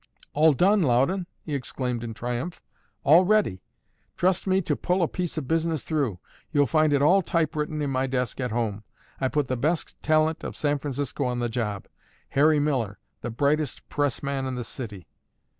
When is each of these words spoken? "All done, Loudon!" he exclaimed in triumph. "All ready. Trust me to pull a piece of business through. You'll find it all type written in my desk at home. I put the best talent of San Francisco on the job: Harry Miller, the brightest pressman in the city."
"All 0.33 0.53
done, 0.53 0.81
Loudon!" 0.81 1.27
he 1.43 1.53
exclaimed 1.53 2.03
in 2.03 2.15
triumph. 2.15 2.59
"All 3.03 3.23
ready. 3.23 3.61
Trust 4.17 4.47
me 4.47 4.59
to 4.63 4.75
pull 4.75 5.03
a 5.03 5.07
piece 5.07 5.37
of 5.37 5.47
business 5.47 5.83
through. 5.83 6.17
You'll 6.51 6.65
find 6.65 6.91
it 6.91 7.03
all 7.03 7.21
type 7.21 7.55
written 7.55 7.83
in 7.83 7.91
my 7.91 8.07
desk 8.07 8.39
at 8.39 8.49
home. 8.49 8.83
I 9.19 9.27
put 9.27 9.47
the 9.47 9.57
best 9.57 10.01
talent 10.01 10.43
of 10.43 10.55
San 10.57 10.79
Francisco 10.79 11.25
on 11.25 11.37
the 11.37 11.49
job: 11.49 11.87
Harry 12.29 12.59
Miller, 12.59 12.97
the 13.21 13.29
brightest 13.29 13.87
pressman 13.89 14.47
in 14.47 14.55
the 14.55 14.63
city." 14.63 15.07